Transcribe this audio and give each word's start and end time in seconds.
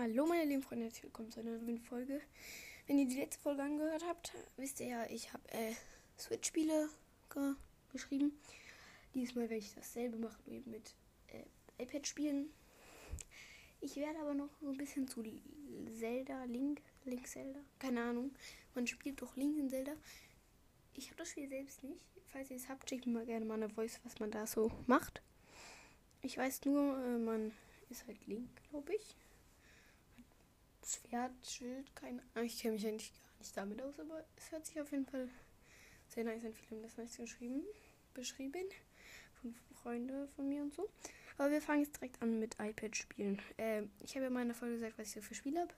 Hallo 0.00 0.26
meine 0.26 0.44
lieben 0.44 0.62
Freunde, 0.62 0.84
herzlich 0.84 1.02
willkommen 1.02 1.32
zu 1.32 1.40
einer 1.40 1.58
neuen 1.58 1.80
Folge. 1.80 2.20
Wenn 2.86 3.00
ihr 3.00 3.08
die 3.08 3.18
letzte 3.18 3.42
Folge 3.42 3.64
angehört 3.64 4.04
habt, 4.06 4.32
wisst 4.56 4.78
ihr 4.78 4.86
ja, 4.86 5.06
ich 5.10 5.32
habe 5.32 5.42
äh, 5.50 5.74
Switch-Spiele 6.16 6.88
ge 7.34 7.54
geschrieben. 7.92 8.38
Diesmal 9.12 9.50
werde 9.50 9.56
ich 9.56 9.74
dasselbe 9.74 10.16
machen, 10.16 10.40
nur 10.46 10.54
eben 10.54 10.70
mit 10.70 10.94
äh, 11.26 11.82
iPad-Spielen. 11.82 12.48
Ich 13.80 13.96
werde 13.96 14.20
aber 14.20 14.34
noch 14.34 14.50
so 14.60 14.68
ein 14.68 14.76
bisschen 14.76 15.08
zu 15.08 15.20
Zelda, 15.98 16.44
Link, 16.44 16.80
Link 17.04 17.26
Zelda, 17.26 17.58
keine 17.80 18.00
Ahnung. 18.02 18.30
Man 18.76 18.86
spielt 18.86 19.20
doch 19.20 19.34
Link 19.34 19.58
in 19.58 19.68
Zelda. 19.68 19.94
Ich 20.94 21.06
habe 21.06 21.16
das 21.16 21.30
Spiel 21.30 21.48
selbst 21.48 21.82
nicht. 21.82 22.04
Falls 22.28 22.52
ihr 22.52 22.56
es 22.56 22.68
habt, 22.68 22.88
schickt 22.88 23.06
mir 23.06 23.14
mal 23.14 23.26
gerne 23.26 23.44
mal 23.44 23.54
eine 23.54 23.68
Voice, 23.68 23.98
was 24.04 24.20
man 24.20 24.30
da 24.30 24.46
so 24.46 24.70
macht. 24.86 25.22
Ich 26.22 26.38
weiß 26.38 26.66
nur, 26.66 27.04
äh, 27.04 27.18
man 27.18 27.50
ist 27.90 28.06
halt 28.06 28.24
Link, 28.28 28.48
glaube 28.70 28.94
ich. 28.94 29.16
Schwert, 30.88 31.32
Schild, 31.46 31.94
keine 31.94 32.22
Ahnung. 32.34 32.46
Ich 32.46 32.58
kenne 32.58 32.74
mich 32.74 32.86
eigentlich 32.86 33.12
gar 33.12 33.38
nicht 33.38 33.56
damit 33.56 33.82
aus, 33.82 33.98
aber 34.00 34.24
es 34.36 34.50
hört 34.50 34.66
sich 34.66 34.80
auf 34.80 34.90
jeden 34.90 35.06
Fall 35.06 35.28
sehr 36.08 36.24
nice 36.24 36.44
an. 36.44 36.54
Viele 36.54 36.80
haben 36.80 36.82
das 36.82 36.96
nice 36.96 37.16
geschrieben, 37.16 37.62
beschrieben. 38.14 38.64
Von 39.40 39.54
Freunden 39.82 40.28
von 40.28 40.48
mir 40.48 40.62
und 40.62 40.74
so. 40.74 40.88
Aber 41.36 41.50
wir 41.50 41.62
fangen 41.62 41.82
jetzt 41.82 41.96
direkt 41.96 42.20
an 42.20 42.40
mit 42.40 42.56
iPad-Spielen. 42.58 43.40
Äh, 43.56 43.82
ich 44.00 44.14
habe 44.16 44.24
ja 44.24 44.30
mal 44.30 44.42
in 44.42 44.48
der 44.48 44.56
Folge 44.56 44.76
gesagt, 44.76 44.98
was 44.98 45.08
ich 45.08 45.14
so 45.14 45.20
für 45.20 45.34
Spiele 45.34 45.60
habe. 45.60 45.74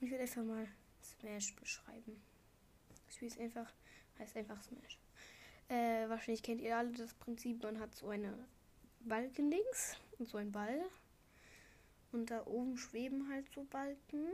Und 0.00 0.06
ich 0.06 0.10
werde 0.10 0.24
einfach 0.24 0.42
mal 0.42 0.66
Smash 1.02 1.54
beschreiben. 1.54 2.20
Das 3.06 3.14
Spiel 3.14 3.28
ist 3.28 3.38
einfach, 3.38 3.72
heißt 4.18 4.36
einfach 4.36 4.60
Smash. 4.62 4.98
Äh, 5.68 6.08
wahrscheinlich 6.08 6.42
kennt 6.42 6.60
ihr 6.60 6.76
alle 6.76 6.90
das 6.92 7.14
Prinzip, 7.14 7.62
man 7.62 7.78
hat 7.78 7.94
so 7.94 8.08
eine 8.08 8.46
Balken 9.00 9.50
links 9.50 9.96
und 10.18 10.28
so 10.28 10.38
ein 10.38 10.50
Ball. 10.50 10.82
Und 12.12 12.30
da 12.30 12.46
oben 12.46 12.76
schweben 12.76 13.28
halt 13.28 13.46
so 13.54 13.64
Balken. 13.64 14.26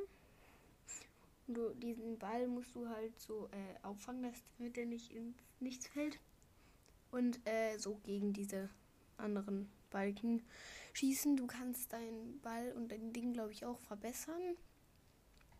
Und 1.47 1.83
diesen 1.83 2.19
Ball 2.19 2.47
musst 2.47 2.75
du 2.75 2.89
halt 2.89 3.19
so 3.21 3.49
äh, 3.53 3.87
auffangen, 3.87 4.23
dass 4.25 4.43
der 4.59 4.87
nicht 4.87 5.13
ins 5.13 5.37
Nichts 5.61 5.89
fällt. 5.89 6.19
Und 7.11 7.41
äh, 7.49 7.79
so 7.79 7.99
gegen 8.05 8.33
diese 8.33 8.69
anderen 9.17 9.69
Balken 9.91 10.43
schießen. 10.93 11.37
Du 11.37 11.47
kannst 11.47 11.93
deinen 11.93 12.41
Ball 12.41 12.73
und 12.73 12.93
dein 12.93 13.13
Ding, 13.13 13.33
glaube 13.33 13.53
ich, 13.53 13.65
auch 13.65 13.79
verbessern. 13.81 14.57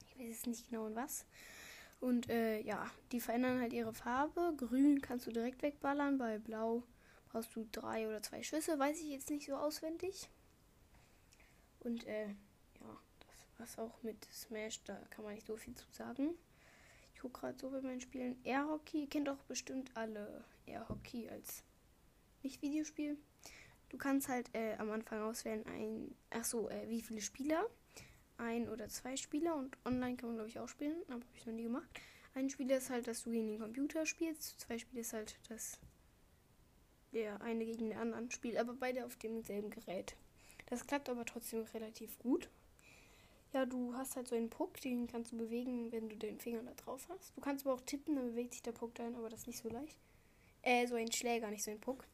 Ich 0.07 0.19
weiß 0.19 0.29
jetzt 0.29 0.47
nicht 0.47 0.69
genau 0.69 0.87
in 0.87 0.97
was. 0.97 1.25
Und 2.01 2.29
äh, 2.29 2.61
ja, 2.61 2.91
die 3.13 3.21
verändern 3.21 3.61
halt 3.61 3.73
ihre 3.73 3.95
Farbe. 3.95 4.55
Grün 4.57 5.01
kannst 5.01 5.27
du 5.27 5.33
direkt 5.33 5.63
wegballern, 5.63 6.19
bei 6.19 6.39
Blau 6.39 6.85
brauchst 7.31 7.55
du 7.57 7.67
drei 7.73 8.09
oder 8.09 8.23
zwei 8.23 8.43
Schüsse. 8.43 8.79
Weiß 8.79 9.01
ich 9.01 9.09
jetzt 9.09 9.31
nicht 9.31 9.47
so 9.47 9.57
auswendig. 9.57 10.29
Und 11.81 12.07
äh, 12.07 12.29
ja, 12.29 12.99
das 13.21 13.59
war's 13.59 13.79
auch 13.79 14.03
mit 14.03 14.25
Smash. 14.33 14.83
Da 14.85 14.97
kann 15.11 15.25
man 15.25 15.35
nicht 15.35 15.47
so 15.47 15.57
viel 15.57 15.75
zu 15.75 15.87
sagen. 15.93 16.35
Ich 17.15 17.21
gucke 17.21 17.41
gerade 17.41 17.59
so 17.59 17.71
bei 17.71 17.81
meinen 17.81 18.01
Spielen. 18.01 18.39
Air 18.45 18.69
Hockey 18.69 19.07
kennt 19.07 19.29
auch 19.29 19.43
bestimmt 19.49 19.91
alle 19.97 20.45
Air 20.67 20.89
Hockey 20.89 21.29
als 21.29 21.65
nicht 22.43 22.63
Videospiel. 22.63 23.19
Du 23.89 23.97
kannst 23.97 24.29
halt 24.29 24.55
äh, 24.55 24.75
am 24.77 24.91
Anfang 24.91 25.23
auswählen, 25.23 25.65
ein, 25.67 26.15
ach 26.31 26.45
so, 26.45 26.69
äh, 26.69 26.89
wie 26.89 27.03
viele 27.03 27.21
Spieler. 27.21 27.67
Ein 28.37 28.69
oder 28.69 28.89
zwei 28.89 29.17
Spieler 29.17 29.57
und 29.57 29.77
online 29.85 30.17
kann 30.17 30.29
man 30.29 30.37
glaube 30.37 30.51
ich 30.51 30.59
auch 30.61 30.69
spielen, 30.69 31.03
aber 31.09 31.15
habe 31.17 31.37
ich 31.37 31.47
noch 31.47 31.55
nie 31.55 31.65
gemacht. 31.65 31.89
Ein 32.35 32.51
Spieler 32.51 32.77
ist 32.77 32.91
halt, 32.91 33.09
dass 33.09 33.25
du 33.25 33.31
gegen 33.31 33.49
den 33.49 33.59
Computer 33.59 34.07
spielst. 34.07 34.61
Zwei 34.61 34.79
Spieler 34.79 35.01
ist 35.01 35.13
halt, 35.13 35.37
dass 35.49 35.81
der 37.13 37.41
eine 37.41 37.65
gegen 37.65 37.91
den 37.91 37.99
anderen 37.99 38.31
spielt, 38.31 38.59
aber 38.59 38.75
beide 38.75 39.05
auf 39.05 39.17
demselben 39.17 39.71
Gerät. 39.71 40.15
Das 40.69 40.87
klappt 40.87 41.09
aber 41.09 41.25
trotzdem 41.25 41.63
relativ 41.75 42.19
gut. 42.19 42.51
Ja, 43.55 43.65
du 43.65 43.95
hast 43.95 44.17
halt 44.17 44.29
so 44.29 44.37
einen 44.37 44.51
Puck, 44.51 44.81
den 44.83 45.07
kannst 45.07 45.33
du 45.33 45.39
bewegen, 45.39 45.91
wenn 45.91 46.11
du 46.11 46.17
den 46.17 46.39
Finger 46.39 46.63
da 46.63 46.75
drauf 46.75 47.09
hast. 47.09 47.35
Du 47.35 47.41
kannst 47.41 47.65
aber 47.67 47.75
auch 47.75 47.81
tippen, 47.81 48.17
dann 48.17 48.27
bewegt 48.27 48.53
sich 48.53 48.63
der 48.63 48.73
Puck 48.73 48.95
dahin, 48.95 49.15
aber 49.15 49.31
das 49.31 49.41
ist 49.41 49.47
nicht 49.47 49.59
so 49.59 49.71
leicht. 49.71 49.97
Äh, 50.63 50.87
so 50.87 50.97
ein 50.97 51.11
Schläger, 51.11 51.51
nicht 51.51 51.65
so 51.65 51.71
ein 51.71 51.81
Puck. 51.81 52.05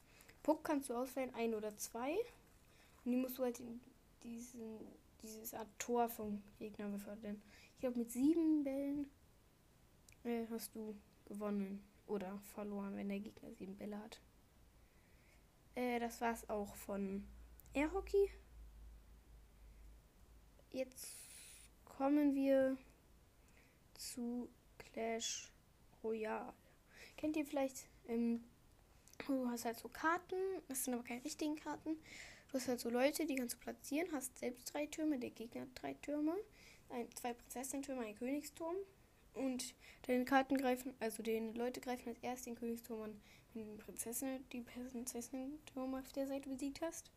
Puck 0.45 0.63
kannst 0.63 0.89
du 0.91 0.95
auswählen, 0.95 1.35
ein 1.35 1.55
oder 1.55 1.77
zwei. 1.77 2.13
Und 3.05 3.11
die 3.11 3.17
musst 3.17 3.39
du 3.39 3.43
halt 3.43 3.59
in 3.59 3.81
diesen, 4.23 4.79
dieses 5.23 5.53
Art 5.55 5.69
Tor 5.79 6.09
vom 6.09 6.41
Gegner 6.59 6.89
befördern. 6.89 7.43
Ich 7.75 7.81
glaube, 7.81 7.99
mit 7.99 8.13
sieben 8.13 8.63
Bällen 8.63 9.11
äh, 10.23 10.47
hast 10.51 10.75
du 10.77 10.95
gewonnen 11.27 11.83
oder 12.07 12.39
verloren, 12.55 12.97
wenn 12.97 13.09
der 13.09 13.19
Gegner 13.19 13.53
sieben 13.55 13.77
Bälle 13.77 13.99
hat. 13.99 14.21
Äh, 15.75 15.99
das 15.99 16.21
war's 16.21 16.49
auch 16.49 16.77
von 16.77 17.27
Air 17.73 17.93
Hockey. 17.93 18.31
Jetzt 20.75 21.07
kommen 21.85 22.35
wir 22.35 22.77
zu 23.95 24.49
Clash 24.77 25.49
Royale. 26.03 26.53
Kennt 27.17 27.37
ihr 27.37 27.47
vielleicht 27.47 27.87
ähm, 28.09 28.43
Du 29.27 29.49
hast 29.49 29.65
halt 29.65 29.79
so 29.79 29.89
Karten, 29.89 30.35
das 30.69 30.85
sind 30.85 30.95
aber 30.95 31.05
keine 31.05 31.25
richtigen 31.25 31.57
Karten. 31.57 31.97
Du 32.49 32.55
hast 32.59 32.67
halt 32.67 32.81
so 32.81 32.91
Leute, 32.91 33.25
die 33.25 33.37
kannst 33.37 33.55
du 33.55 33.61
platzieren, 33.61 34.09
hast 34.13 34.37
selbst 34.37 34.75
drei 34.75 34.87
Türme, 34.87 35.19
der 35.19 35.31
Gegner 35.31 35.63
hat 35.63 35.69
drei 35.77 35.95
Türme, 35.95 36.35
ein, 36.91 37.09
zwei 37.15 37.33
Prinzessentürme, 37.33 38.03
ein 38.03 38.17
Königsturm. 38.17 38.77
Und 39.35 39.75
deine 40.07 40.25
Karten 40.25 40.59
greifen, 40.59 40.95
also 40.99 41.23
die 41.23 41.39
Leute 41.55 41.81
greifen 41.81 42.09
als 42.09 42.19
erst 42.23 42.47
den 42.47 42.57
Königsturm 42.57 43.03
an, 43.03 43.21
wenn 43.55 43.67
du 43.67 43.85
Prinzessin, 43.85 44.45
die 44.53 44.63
Prinzessentürme 44.63 46.01
auf 46.01 46.13
der 46.13 46.27
Seite 46.27 46.49
besiegt 46.49 46.81
hast. 46.83 47.13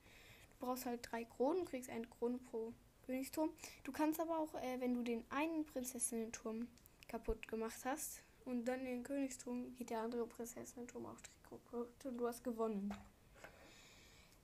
Du 0.60 0.66
brauchst 0.66 0.86
halt 0.86 1.00
drei 1.12 1.26
Kronen, 1.26 1.66
kriegst 1.66 1.90
eine 1.90 2.06
Krone 2.06 2.38
pro 2.38 2.74
Königsturm. 3.08 3.50
Du 3.84 3.92
kannst 3.92 4.20
aber 4.20 4.38
auch, 4.38 4.54
äh, 4.56 4.80
wenn 4.80 4.94
du 4.94 5.02
den 5.02 5.24
einen 5.32 5.66
Prinzessinnenturm 5.66 6.68
kaputt 7.08 7.48
gemacht 7.48 7.80
hast 7.86 8.22
und 8.46 8.66
dann 8.66 8.84
den 8.84 9.04
Königsturm, 9.04 9.74
geht 9.76 9.90
der 9.90 10.02
andere 10.02 10.28
Prinzessinnenturm 10.28 11.06
auch 11.06 11.18
Punkte 11.44 12.10
und 12.10 12.18
du 12.18 12.28
hast 12.28 12.44
gewonnen. 12.44 12.94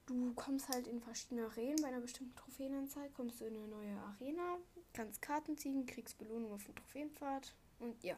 Du 0.06 0.34
kommst 0.34 0.68
halt 0.68 0.86
in 0.86 1.00
verschiedene 1.00 1.46
Arenen. 1.46 1.80
Bei 1.80 1.88
einer 1.88 2.00
bestimmten 2.00 2.36
Trophäenanzahl 2.36 3.08
kommst 3.10 3.40
du 3.40 3.44
in 3.44 3.56
eine 3.56 3.68
neue 3.68 3.96
Arena, 3.98 4.58
kannst 4.92 5.22
Karten 5.22 5.56
ziehen, 5.56 5.86
kriegst 5.86 6.18
Belohnung 6.18 6.52
auf 6.52 6.64
dem 6.64 6.74
Trophäenpfad. 6.74 7.54
Und 7.78 8.02
ja, 8.02 8.16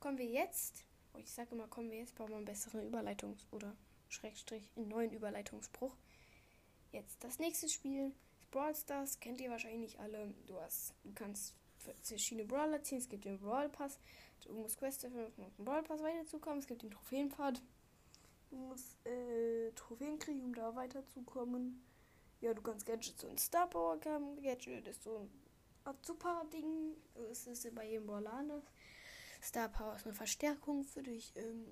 kommen 0.00 0.18
wir 0.18 0.26
jetzt, 0.26 0.84
oh, 1.14 1.18
ich 1.18 1.30
sage 1.30 1.54
immer, 1.54 1.66
kommen 1.66 1.90
wir 1.90 1.98
jetzt, 1.98 2.14
brauchen 2.14 2.30
wir 2.30 2.36
einen 2.36 2.44
besseren 2.44 2.88
Überleitungs- 2.88 3.46
oder 3.50 3.74
Schrägstrich, 4.08 4.68
einen 4.76 4.88
neuen 4.88 5.12
Überleitungsspruch. 5.12 5.94
Jetzt 6.92 7.22
das 7.22 7.38
nächste 7.38 7.68
Spiel 7.68 8.12
Brawl 8.50 8.74
Stars, 8.74 9.20
kennt 9.20 9.40
ihr 9.40 9.50
wahrscheinlich 9.50 9.98
alle. 10.00 10.34
Du 10.46 10.58
hast, 10.60 10.94
du 11.04 11.12
kannst 11.14 11.54
verschiedene 12.02 12.46
Brawler 12.46 12.82
ziehen, 12.82 12.98
es 12.98 13.08
gibt 13.08 13.24
den 13.24 13.38
Brawl 13.38 13.68
Pass, 13.68 13.98
du 14.44 14.52
musst 14.52 14.78
Quests 14.78 15.02
dafür 15.02 15.26
auf 15.26 15.34
den 15.34 15.64
Brawl 15.64 15.82
Pass 15.82 16.02
weiterzukommen, 16.02 16.58
es 16.58 16.66
gibt 16.66 16.82
den 16.82 16.90
Trophäenpfad. 16.90 17.62
Du 18.50 18.56
musst 18.56 18.96
äh, 19.06 19.70
Trophäen 19.72 20.18
kriegen, 20.18 20.42
um 20.42 20.54
da 20.54 20.74
weiterzukommen. 20.74 21.84
Ja, 22.40 22.54
du 22.54 22.62
kannst 22.62 22.86
Gadgets 22.86 23.24
und 23.24 23.38
Star 23.38 23.68
Power 23.68 23.98
haben. 24.06 24.40
Gadget 24.40 24.86
ist 24.88 25.02
so 25.02 25.18
ein 25.18 25.30
Art 25.84 26.04
super 26.04 26.46
Ding. 26.52 26.96
Es 27.30 27.46
ist 27.46 27.74
bei 27.74 27.86
jedem 27.86 28.06
Brawler 28.06 28.32
anders. 28.32 28.64
Star 29.42 29.68
Power 29.68 29.96
ist 29.96 30.06
eine 30.06 30.14
Verstärkung 30.14 30.84
für 30.84 31.02
dich. 31.02 31.32
Ähm, 31.36 31.66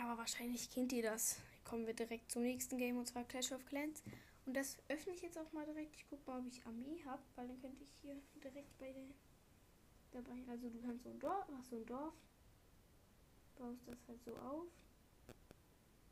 aber 0.00 0.18
wahrscheinlich 0.18 0.70
kennt 0.70 0.92
ihr 0.92 1.02
das. 1.02 1.36
Kommen 1.64 1.86
wir 1.86 1.94
direkt 1.94 2.30
zum 2.30 2.42
nächsten 2.42 2.76
Game 2.76 2.98
und 2.98 3.06
zwar 3.06 3.24
Clash 3.24 3.52
of 3.52 3.64
Clans. 3.66 4.02
Und 4.48 4.54
das 4.54 4.78
öffne 4.88 5.12
ich 5.12 5.20
jetzt 5.20 5.36
auch 5.36 5.52
mal 5.52 5.66
direkt. 5.66 5.94
Ich 5.94 6.08
gucke 6.08 6.22
mal, 6.26 6.40
ob 6.40 6.46
ich 6.46 6.64
Armee 6.64 7.04
habe, 7.04 7.22
weil 7.36 7.48
dann 7.48 7.60
könnte 7.60 7.82
ich 7.82 7.90
hier 8.00 8.16
direkt 8.42 8.78
bei 8.78 8.90
der 8.90 9.10
dabei. 10.10 10.42
Also 10.48 10.70
du 10.70 10.80
kannst 10.80 11.04
so 11.04 11.10
ein 11.10 11.18
Dorf, 11.18 11.46
hast 11.54 11.68
so 11.68 11.76
ein 11.76 11.84
Dorf, 11.84 12.14
baust 13.58 13.86
das 13.86 13.98
halt 14.08 14.24
so 14.24 14.34
auf. 14.38 14.68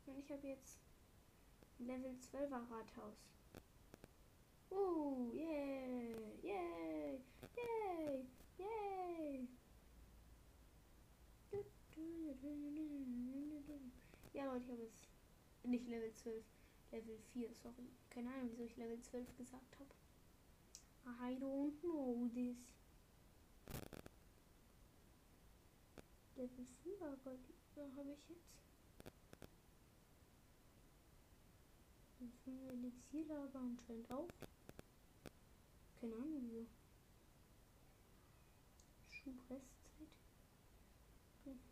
Und 0.05 0.19
ich 0.19 0.31
habe 0.31 0.45
jetzt 0.45 0.77
Level 1.79 2.15
12er 2.31 2.61
Rathaus. 2.69 3.17
Uh, 4.69 5.31
yay, 5.33 6.15
yay, 6.43 7.19
yay, 7.55 8.23
yay. 8.59 9.47
Ja, 14.33 14.45
Leute, 14.45 14.65
ich 14.65 14.71
habe 14.71 14.83
jetzt 14.83 15.07
nicht 15.63 15.87
Level 15.87 16.13
12, 16.13 16.45
Level 16.91 17.17
4, 17.33 17.53
sorry. 17.53 17.89
Keine 18.09 18.33
Ahnung, 18.33 18.49
wieso 18.51 18.63
ich 18.63 18.77
Level 18.77 19.01
12 19.01 19.37
gesagt 19.37 19.79
habe. 19.79 19.89
I 21.05 21.35
don't 21.39 21.79
know 21.81 22.29
this. 22.33 22.57
Level 26.35 26.65
4 26.83 26.99
habe 27.01 28.11
ich 28.13 28.29
jetzt. 28.29 28.47
Fünf 32.17 32.47
Elixierlager 32.71 33.59
anscheinend 33.59 34.11
auch. 34.11 34.27
Keine 35.99 36.15
Ahnung 36.15 36.49
wieso. 36.49 36.67
Schub 39.09 39.35
Restzeit. 39.49 40.07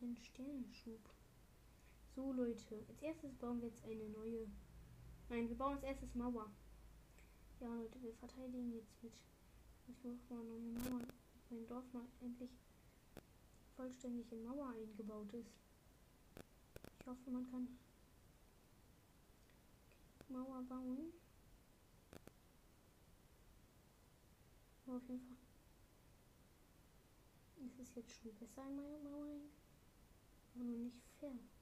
Einen 0.01 0.17
Sternenschub. 0.17 0.99
So 2.15 2.31
Leute, 2.31 2.85
als 2.87 3.01
erstes 3.01 3.33
bauen 3.35 3.61
wir 3.61 3.69
jetzt 3.69 3.83
eine 3.83 4.09
neue. 4.09 4.47
Nein, 5.29 5.49
wir 5.49 5.57
bauen 5.57 5.73
als 5.73 5.83
erstes 5.83 6.13
Mauer. 6.13 6.51
Ja 7.59 7.67
Leute, 7.67 8.01
wir 8.01 8.13
verteidigen 8.13 8.73
jetzt 8.73 9.01
mit 9.01 9.13
Ich 9.87 10.03
muss 10.03 10.19
mal 10.29 10.43
noch 10.43 10.55
eine 10.55 10.89
Mauer, 10.89 11.07
mein 11.49 11.67
Dorf 11.67 11.85
mal 11.93 12.05
endlich 12.21 12.51
vollständig 13.75 14.31
in 14.31 14.43
Mauer 14.43 14.69
eingebaut 14.69 15.33
ist. 15.33 15.49
Ich 16.99 17.07
hoffe, 17.07 17.31
man 17.31 17.49
kann 17.49 17.67
Mauer 20.29 20.61
bauen. 20.63 21.11
Aber 24.85 24.97
auf 24.97 25.09
jeden 25.09 25.21
Fall 25.21 25.37
ist 27.65 27.79
es 27.79 27.95
jetzt 27.95 28.21
schon 28.21 28.33
besser 28.35 28.67
in 28.67 28.75
meiner 28.75 28.99
Mauer, 28.99 29.41
aber 30.53 30.63
noch 30.63 30.77
nicht 30.77 31.01
fertig. 31.19 31.54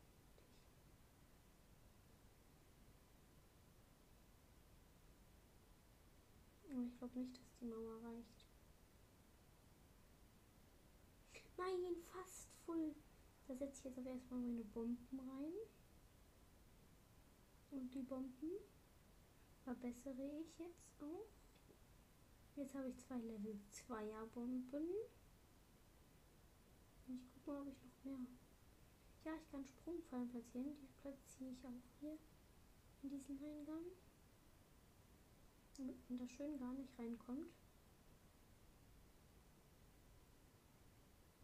Aber 6.84 6.92
ich 6.92 6.98
glaube 6.98 7.20
nicht, 7.20 7.38
dass 7.38 7.56
die 7.62 7.66
Mauer 7.66 8.04
reicht. 8.04 8.46
Nein, 11.58 11.96
fast 12.12 12.50
voll. 12.66 12.94
Da 13.48 13.56
setze 13.56 13.78
ich 13.78 13.84
jetzt 13.86 13.98
aber 14.00 14.10
erstmal 14.10 14.42
meine 14.42 14.66
Bomben 14.66 15.20
rein. 15.20 15.54
Und 17.72 17.94
die 17.94 18.02
Bomben 18.02 18.52
verbessere 19.64 20.42
ich 20.42 20.60
jetzt 20.60 21.02
auch. 21.02 21.30
Jetzt 22.58 22.76
habe 22.76 22.90
ich 22.90 22.98
zwei 22.98 23.18
Level 23.18 23.58
2er 23.72 24.26
Bomben. 24.34 24.90
Und 27.08 27.16
ich 27.16 27.34
gucke 27.34 27.52
mal, 27.52 27.62
ob 27.62 27.68
ich 27.70 27.82
noch 27.82 28.04
mehr. 28.04 28.28
Ja, 29.24 29.36
ich 29.36 29.50
kann 29.50 29.66
Sprungfallen 29.66 30.28
platzieren. 30.28 30.76
Die 30.82 31.02
platziere 31.02 31.52
ich 31.52 31.66
auch 31.66 31.82
hier 32.02 32.18
in 33.04 33.10
diesen 33.10 33.42
Eingang. 33.42 33.86
Damit 35.78 36.10
man 36.10 36.20
da 36.20 36.28
schön 36.28 36.58
gar 36.58 36.74
nicht 36.74 36.98
reinkommt. 36.98 37.52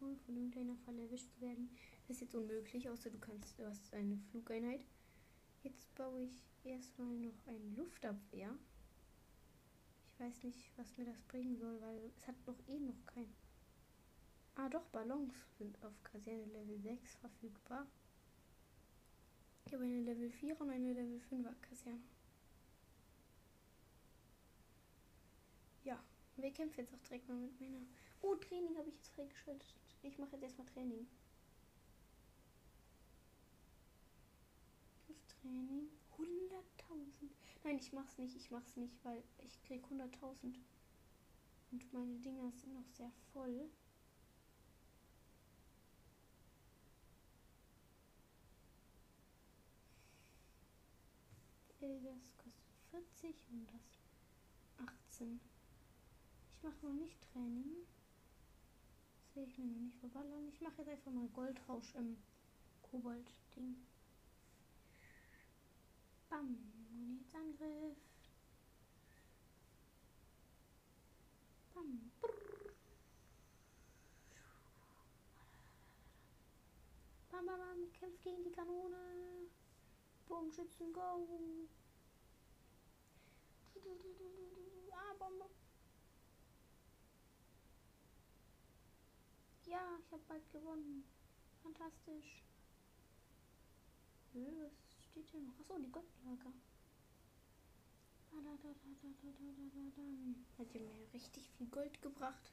Und 0.00 0.18
von 0.22 0.34
irgendeiner 0.34 0.76
Falle 0.76 1.02
erwischt 1.02 1.30
zu 1.30 1.40
werden, 1.40 1.70
ist 2.08 2.20
jetzt 2.20 2.34
unmöglich, 2.34 2.88
außer 2.88 3.10
du 3.10 3.18
kannst, 3.18 3.58
du 3.58 3.66
hast 3.66 3.92
eine 3.92 4.16
Flugeinheit. 4.30 4.84
Jetzt 5.62 5.94
baue 5.94 6.22
ich 6.22 6.42
erstmal 6.64 7.18
noch 7.18 7.46
eine 7.46 7.68
Luftabwehr. 7.76 8.56
Ich 10.06 10.20
weiß 10.20 10.42
nicht, 10.44 10.70
was 10.76 10.96
mir 10.96 11.04
das 11.04 11.20
bringen 11.22 11.56
soll, 11.58 11.80
weil 11.80 12.10
es 12.16 12.26
hat 12.26 12.36
noch 12.46 12.58
eh 12.68 12.78
noch 12.78 13.06
kein. 13.06 13.32
Ah 14.54 14.68
doch, 14.68 14.84
Ballons 14.88 15.34
sind 15.58 15.82
auf 15.84 15.92
Kaserne 16.02 16.44
Level 16.46 16.78
6 16.78 17.16
verfügbar. 17.16 17.86
Ich 19.64 19.74
habe 19.74 19.84
eine 19.84 20.00
Level 20.00 20.30
4 20.30 20.60
und 20.60 20.70
eine 20.70 20.92
Level 20.92 21.20
5er 21.30 21.54
Kaserne. 21.60 22.02
Ja, 25.84 26.02
wir 26.42 26.52
kämpfen 26.52 26.80
jetzt 26.80 26.94
auch 26.94 27.02
direkt 27.08 27.28
mal 27.28 27.36
mit 27.36 27.60
meiner. 27.60 27.80
Oh, 28.22 28.34
Training 28.36 28.76
habe 28.76 28.88
ich 28.88 28.94
jetzt 28.96 29.08
freigeschaltet. 29.08 29.74
Ich 30.02 30.18
mache 30.18 30.32
jetzt 30.32 30.42
erstmal 30.42 30.66
Training. 30.68 31.06
Das 35.08 35.26
Training. 35.26 35.88
100.000. 36.18 37.30
Nein, 37.64 37.78
ich 37.78 37.92
mach's 37.92 38.18
nicht. 38.18 38.36
Ich 38.36 38.50
mach's 38.50 38.76
nicht, 38.76 38.94
weil 39.04 39.22
ich 39.38 39.62
krieg 39.62 39.84
100.000. 39.86 40.58
Und 41.72 41.92
meine 41.92 42.18
Dinger 42.18 42.50
sind 42.52 42.74
noch 42.74 42.88
sehr 42.88 43.10
voll. 43.32 43.70
Das 51.80 52.36
kostet 52.36 52.52
40 52.90 53.34
und 53.52 53.66
das 53.72 54.86
18. 55.16 55.40
Ich 56.60 56.64
mache 56.64 56.86
noch 56.86 56.92
nicht 56.92 57.16
Training. 57.32 57.86
Das 59.34 59.48
ich 59.48 59.56
mir 59.56 59.64
noch 59.64 59.80
nicht 59.80 59.96
verballern. 59.98 60.46
Ich 60.52 60.60
mache 60.60 60.74
jetzt 60.76 60.90
einfach 60.90 61.10
mal 61.10 61.26
Goldrausch 61.28 61.94
im 61.94 62.18
Kobold-Ding. 62.82 63.76
Bam. 66.28 66.58
Und 66.92 67.18
jetzt 67.22 67.34
Angriff. 67.34 67.96
Bam. 71.72 72.10
Brrr. 72.20 72.74
Bam, 77.30 77.46
bam, 77.46 77.58
bam. 77.58 77.92
Kämpft 77.98 78.22
gegen 78.22 78.44
die 78.44 78.52
Kanone. 78.52 79.48
Bogenschützen, 80.28 80.92
go. 80.92 81.26
Ah, 84.92 85.14
Bombe. 85.18 85.46
Ja, 89.70 89.78
ich 90.04 90.12
habe 90.12 90.22
bald 90.26 90.50
gewonnen. 90.50 91.04
Fantastisch. 91.62 92.42
Nö, 94.34 94.64
was 94.64 94.72
steht 95.04 95.28
hier 95.30 95.40
noch? 95.42 95.56
Achso, 95.60 95.78
die 95.78 95.92
Gottlager. 95.92 96.52
Hat 100.58 100.74
ja 100.74 100.80
mir 100.80 101.14
richtig 101.14 101.48
viel 101.56 101.68
Gold 101.68 102.02
gebracht. 102.02 102.52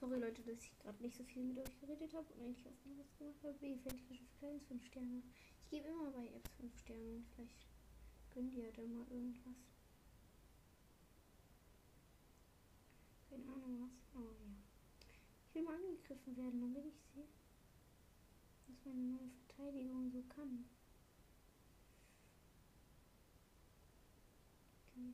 Sorry 0.00 0.18
Leute, 0.18 0.40
dass 0.42 0.64
ich 0.64 0.78
gerade 0.78 1.02
nicht 1.02 1.14
so 1.14 1.24
viel 1.24 1.44
mit 1.44 1.58
euch 1.58 1.78
geredet 1.78 2.14
habe 2.14 2.32
und 2.32 2.42
eigentlich 2.42 2.66
auch 2.66 2.72
was 2.98 3.18
gemacht 3.18 3.44
habe. 3.44 3.60
Wie 3.60 3.76
fällt 3.76 4.00
für 4.00 4.14
Kleines 4.38 4.64
5 4.66 4.86
Sterne. 4.86 5.22
Ich 5.64 5.70
gebe 5.70 5.88
immer 5.88 6.10
bei 6.10 6.26
Apps 6.28 6.54
5 6.54 6.78
Sterne. 6.78 7.22
Vielleicht 7.34 7.66
gönnt 8.32 8.54
ihr 8.54 8.72
da 8.72 8.82
mal 8.82 9.06
irgendwas. 9.10 9.56
Keine 13.28 13.44
Ahnung 13.44 13.82
was. 13.82 14.22
Oh 14.22 14.39
Ich 15.60 15.66
mal 15.66 15.74
angegriffen 15.74 16.36
werden, 16.38 16.58
damit 16.58 16.86
ich 16.86 16.98
sehe, 17.12 17.28
was 18.66 18.84
meine 18.86 19.08
neue 19.12 19.28
Verteidigung 19.28 20.10
so 20.10 20.22
kann. 20.34 20.64
Eine 24.96 25.12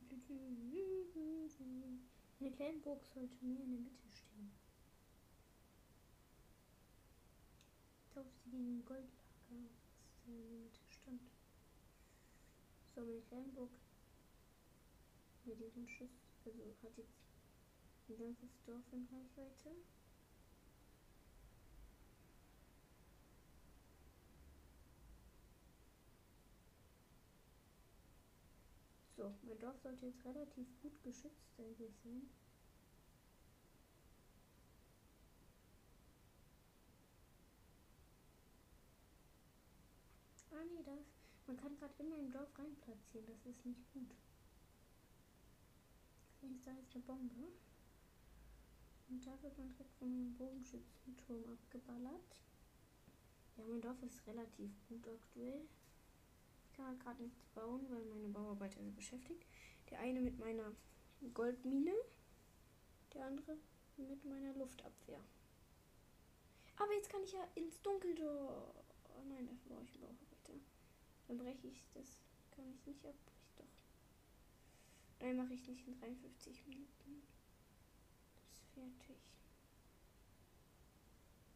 kleine 2.51 2.79
sollte 3.13 3.43
mehr 3.43 3.59
in 3.59 3.71
der 3.71 3.79
Mitte 3.81 4.07
stehen. 4.09 4.53
Tauscht 8.13 8.31
sie 8.45 8.51
gegen 8.51 8.85
Goldlager, 8.85 9.09
was 9.49 10.27
in 10.27 10.49
der 10.49 10.59
Mitte 10.59 10.79
stand. 10.89 11.21
So, 12.95 13.01
meine 13.01 13.21
kleine 13.23 13.51
mit 15.43 15.59
ihren 15.59 15.89
Schuss, 15.89 16.23
also 16.45 16.63
hat 16.83 16.97
jetzt 16.97 17.19
ein 18.07 18.17
ganzes 18.17 18.63
Dorf 18.65 18.85
in 18.93 19.05
Reichweite. 19.11 19.75
Mein 29.43 29.59
Dorf 29.59 29.77
sollte 29.81 30.05
jetzt 30.05 30.23
relativ 30.25 30.67
gut 30.81 31.03
geschützt 31.03 31.59
eigentlich 31.59 31.93
sein. 32.03 32.29
Ah 40.51 40.63
nee, 40.73 40.81
das. 40.83 41.05
Man 41.45 41.57
kann 41.57 41.77
gerade 41.77 41.93
in 41.99 42.09
mein 42.09 42.31
Dorf 42.31 42.49
rein 42.57 42.75
platzieren. 42.81 43.27
Das 43.27 43.45
ist 43.45 43.65
nicht 43.65 43.93
gut. 43.93 44.09
Ist 46.41 46.65
da 46.65 46.71
jetzt 46.71 46.95
eine 46.95 47.03
Bombe. 47.03 47.51
Und 49.09 49.25
da 49.25 49.31
wird 49.43 49.57
man 49.57 49.69
direkt 49.69 50.01
einem 50.01 50.33
Bogenschützenturm 50.35 51.43
abgeballert. 51.53 52.41
Ja, 53.55 53.63
mein 53.65 53.81
Dorf 53.81 54.01
ist 54.03 54.25
relativ 54.25 54.71
gut 54.89 55.07
aktuell. 55.07 55.67
Kann 56.77 56.99
gerade 56.99 57.23
nichts 57.23 57.43
bauen, 57.55 57.89
weil 57.89 58.05
meine 58.05 58.29
Bauarbeiter 58.29 58.79
sind 58.79 58.95
beschäftigt. 58.95 59.45
Der 59.89 59.99
eine 59.99 60.21
mit 60.21 60.37
meiner 60.37 60.71
Goldmine, 61.33 61.91
der 63.13 63.25
andere 63.25 63.57
mit 63.97 64.23
meiner 64.23 64.53
Luftabwehr. 64.53 65.19
Aber 66.77 66.93
jetzt 66.93 67.09
kann 67.09 67.23
ich 67.23 67.31
ja 67.33 67.43
ins 67.55 67.81
Dunkeldorf. 67.81 68.85
Oh 69.09 69.23
nein, 69.27 69.47
dafür 69.47 69.75
brauche 69.75 69.85
ich 69.85 69.93
einen 69.95 70.01
Bauarbeiter. 70.01 70.53
Dann 71.27 71.37
breche 71.39 71.67
ich 71.67 71.83
das. 71.95 72.19
Kann 72.51 72.69
ich 72.71 72.85
nicht 72.85 73.03
abbrechen, 73.05 73.49
doch. 73.55 73.65
Nein, 75.19 75.35
mache 75.35 75.55
ich 75.55 75.67
nicht 75.67 75.87
in 75.87 75.95
53 75.95 76.67
Minuten. 76.67 77.23
Das 78.35 78.51
ist 78.53 78.65
fertig. 78.73 79.17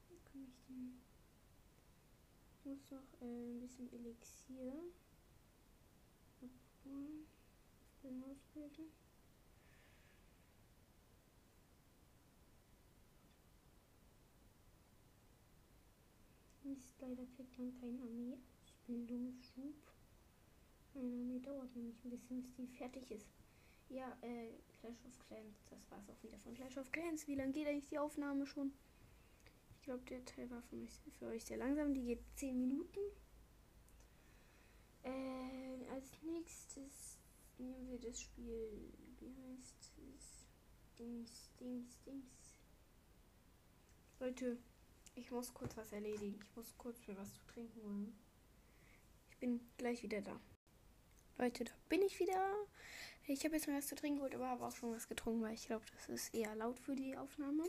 Wie 0.10 0.20
komme 0.32 0.48
ich 0.48 0.58
denn? 0.68 1.00
Ich 2.58 2.66
muss 2.66 2.90
noch 2.90 3.22
äh, 3.22 3.26
ein 3.26 3.60
bisschen 3.60 3.92
Elixier. 3.94 4.74
Hm, 6.84 7.26
Bin 8.02 8.24
ausbilden. 8.24 8.86
Mist, 16.64 16.96
leider 17.02 17.26
kriegt 17.36 17.58
man 17.58 17.72
keinen 17.80 18.02
Armee-Ausbildungsschub. 18.02 19.76
Eine 20.96 21.04
Armee 21.16 21.40
dauert 21.40 21.76
nämlich 21.76 22.04
ein 22.04 22.10
bisschen, 22.10 22.42
bis 22.42 22.54
die 22.56 22.68
fertig 22.68 23.12
ist. 23.12 23.28
ja, 23.90 24.18
äh, 24.22 24.54
Clash 24.80 25.06
of 25.06 25.20
Clans, 25.28 25.66
das 25.70 25.90
war's 25.92 26.10
auch 26.10 26.24
wieder 26.24 26.40
von 26.40 26.54
Clash 26.54 26.78
of 26.78 26.92
Clans. 26.92 27.28
Wie 27.28 27.36
lange 27.36 27.52
geht 27.52 27.68
eigentlich 27.68 27.88
die 27.90 28.00
Aufnahme 28.00 28.46
schon? 28.46 28.74
Ich 29.76 29.82
glaube, 29.84 30.04
der 30.06 30.24
Teil 30.26 30.50
war 30.50 30.62
für, 30.64 30.76
mich, 30.76 31.02
für 31.20 31.28
euch 31.28 31.44
sehr 31.46 31.58
langsam. 31.58 31.94
Die 31.94 32.04
geht 32.04 32.24
10 32.36 32.58
Minuten. 32.58 33.00
Äh, 35.04 35.90
als 35.92 36.22
nächstes 36.22 37.18
nehmen 37.58 37.90
wir 37.90 38.00
das 38.00 38.22
Spiel. 38.22 38.94
Wie 39.20 39.30
heißt 39.30 39.92
es? 40.16 40.46
Dings, 40.98 41.52
Dings, 41.60 42.02
Dings. 42.06 42.56
Leute, 44.20 44.58
ich 45.16 45.32
muss 45.32 45.54
kurz 45.54 45.76
was 45.78 45.92
erledigen. 45.92 46.40
Ich 46.40 46.56
muss 46.56 46.78
kurz 46.78 47.06
mir 47.08 47.18
was 47.18 47.34
zu 47.34 47.46
trinken 47.48 47.82
holen. 47.84 48.16
Ich 49.32 49.38
bin 49.38 49.60
gleich 49.78 50.04
wieder 50.04 50.22
da. 50.22 50.40
Leute, 51.38 51.64
da 51.64 51.72
bin 51.90 52.02
ich 52.04 52.20
wieder. 52.20 52.68
Ich 53.26 53.44
habe 53.46 53.56
jetzt 53.56 53.68
mal 53.68 53.78
was 53.78 53.88
zu 53.88 53.96
trinken 53.96 54.18
geholt, 54.18 54.36
aber 54.36 54.50
habe 54.50 54.66
auch 54.66 54.76
schon 54.76 54.94
was 54.94 55.08
getrunken, 55.08 55.42
weil 55.42 55.54
ich 55.54 55.66
glaube, 55.66 55.86
das 55.94 56.10
ist 56.10 56.34
eher 56.34 56.56
laut 56.56 56.80
für 56.80 56.96
die 56.96 57.18
Aufnahme. 57.18 57.64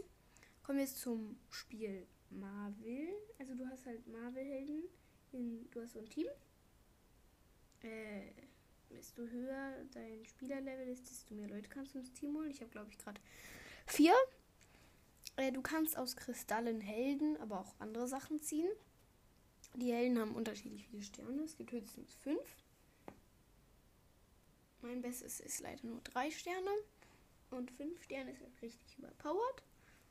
Kommen 0.63 0.79
wir 0.79 0.85
jetzt 0.85 0.99
zum 0.99 1.39
Spiel 1.51 2.07
Marvel. 2.31 3.09
Also 3.39 3.55
du 3.55 3.67
hast 3.67 3.87
halt 3.87 4.07
Marvel-Helden. 4.07 4.85
Du 5.71 5.81
hast 5.81 5.93
so 5.93 6.01
ein 6.01 6.09
Team. 6.09 6.27
Äh, 7.83 8.33
desto 8.91 9.23
höher 9.23 9.85
dein 9.93 10.25
Spielerlevel 10.27 10.89
ist, 10.89 11.11
desto 11.11 11.35
mehr 11.35 11.49
Leute 11.49 11.69
kannst 11.69 11.95
du 11.95 11.99
ins 11.99 12.13
Team 12.13 12.37
holen. 12.37 12.51
Ich 12.51 12.61
habe, 12.61 12.71
glaube 12.71 12.91
ich, 12.91 12.99
gerade 12.99 13.21
vier. 13.87 14.15
Äh, 15.37 15.53
du 15.53 15.63
kannst 15.63 15.97
aus 15.97 16.17
Kristallen 16.17 16.81
Helden, 16.81 17.37
aber 17.39 17.61
auch 17.61 17.75
andere 17.79 18.07
Sachen 18.07 18.41
ziehen. 18.41 18.71
Die 19.75 19.93
Helden 19.93 20.19
haben 20.19 20.35
unterschiedlich 20.35 20.87
viele 20.89 21.03
Sterne. 21.03 21.43
Es 21.43 21.57
gibt 21.57 21.73
höchstens 21.73 22.15
fünf. 22.15 22.57
Mein 24.83 25.01
Bestes 25.01 25.41
ist 25.41 25.61
leider 25.61 25.87
nur 25.87 26.01
drei 26.03 26.31
Sterne. 26.31 26.71
Und 27.51 27.71
fünf 27.71 28.03
Sterne 28.03 28.33
ist 28.33 28.41
halt 28.41 28.63
richtig 28.63 28.99
überpowered. 28.99 29.63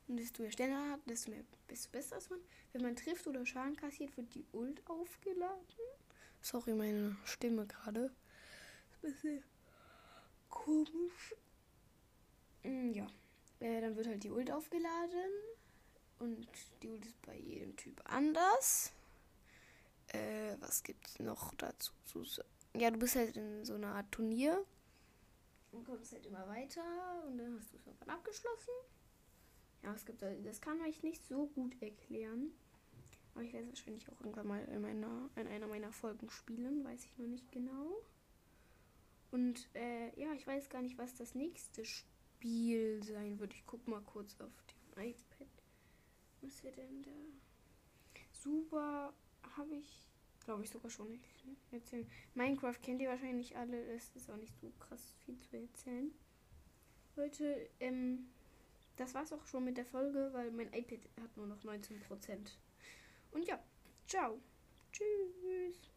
Und 0.07 0.17
desto 0.17 0.41
mehr 0.41 0.51
Sterne 0.51 0.91
hat, 0.91 0.99
desto 1.07 1.31
mehr, 1.31 1.43
desto 1.69 1.89
besser 1.91 2.17
ist 2.17 2.29
man. 2.29 2.39
Wenn 2.73 2.81
man 2.81 2.95
trifft 2.95 3.27
oder 3.27 3.45
Schaden 3.45 3.75
kassiert, 3.75 4.15
wird 4.17 4.33
die 4.33 4.45
Ult 4.51 4.81
aufgeladen. 4.87 5.65
Sorry, 6.41 6.73
meine 6.73 7.15
Stimme 7.25 7.65
gerade. 7.67 8.11
Ist 9.01 9.03
ein 9.03 9.11
bisschen 9.11 9.43
komisch. 10.49 11.35
Mm, 12.63 12.91
ja. 12.93 13.07
Äh, 13.59 13.81
dann 13.81 13.95
wird 13.95 14.07
halt 14.07 14.23
die 14.23 14.31
Ult 14.31 14.51
aufgeladen. 14.51 15.31
Und 16.19 16.47
die 16.81 16.89
Ult 16.89 17.05
ist 17.05 17.21
bei 17.23 17.35
jedem 17.37 17.75
Typ 17.75 18.01
anders. 18.05 18.91
Äh, 20.07 20.57
was 20.59 20.83
gibt's 20.83 21.19
noch 21.19 21.53
dazu 21.55 21.93
zu 22.05 22.23
sagen? 22.23 22.49
ja, 22.75 22.89
du 22.89 22.99
bist 22.99 23.15
halt 23.15 23.35
in 23.35 23.65
so 23.65 23.75
einer 23.75 23.95
Art 23.95 24.11
Turnier 24.11 24.63
und 25.71 25.85
kommst 25.85 26.13
halt 26.13 26.25
immer 26.25 26.47
weiter 26.47 26.83
und 27.27 27.37
dann 27.37 27.57
hast 27.57 27.71
du 27.71 27.77
es 27.77 27.85
irgendwann 27.85 28.09
abgeschlossen. 28.09 28.73
Ja, 29.83 29.93
es 29.93 30.05
gibt 30.05 30.21
das 30.21 30.61
kann 30.61 30.83
ich 30.85 31.03
nicht 31.03 31.25
so 31.25 31.47
gut 31.47 31.81
erklären. 31.81 32.51
Aber 33.33 33.43
ich 33.43 33.53
werde 33.53 33.67
es 33.67 33.73
wahrscheinlich 33.73 34.09
auch 34.09 34.19
irgendwann 34.19 34.47
mal 34.47 34.63
in, 34.65 34.81
meiner, 34.81 35.29
in 35.35 35.47
einer 35.47 35.67
meiner 35.67 35.91
Folgen 35.91 36.29
spielen, 36.29 36.83
weiß 36.83 37.05
ich 37.05 37.17
noch 37.17 37.27
nicht 37.27 37.51
genau. 37.51 38.01
Und 39.31 39.69
äh, 39.73 40.19
ja, 40.19 40.33
ich 40.33 40.45
weiß 40.45 40.69
gar 40.69 40.81
nicht, 40.81 40.97
was 40.97 41.15
das 41.15 41.35
nächste 41.35 41.85
Spiel 41.85 43.01
sein 43.03 43.39
wird. 43.39 43.53
Ich 43.53 43.65
guck 43.65 43.87
mal 43.87 44.01
kurz 44.01 44.35
auf 44.41 44.51
dem 44.65 45.03
iPad. 45.03 45.47
Was 46.41 46.63
wird 46.63 46.77
denn 46.77 47.03
da? 47.03 47.11
Super, 48.33 49.13
habe 49.55 49.75
ich 49.75 50.11
Glaube 50.45 50.63
ich 50.63 50.71
sogar 50.71 50.89
schon 50.89 51.09
nicht 51.09 51.23
erzählen. 51.71 52.07
Minecraft 52.33 52.75
kennt 52.81 53.01
ihr 53.01 53.09
wahrscheinlich 53.09 53.55
alle. 53.55 53.79
Es 53.93 54.09
ist 54.15 54.29
auch 54.29 54.37
nicht 54.37 54.57
so 54.59 54.71
krass 54.79 55.13
viel 55.23 55.39
zu 55.39 55.57
erzählen. 55.57 56.11
Leute, 57.15 57.69
ähm, 57.79 58.27
das 58.97 59.13
war's 59.13 59.33
auch 59.33 59.45
schon 59.45 59.65
mit 59.65 59.77
der 59.77 59.85
Folge, 59.85 60.29
weil 60.33 60.51
mein 60.51 60.73
iPad 60.73 60.99
hat 61.21 61.37
nur 61.37 61.47
noch 61.47 61.63
19%. 61.63 62.57
Und 63.31 63.47
ja, 63.47 63.59
ciao. 64.07 64.39
Tschüss. 64.91 65.91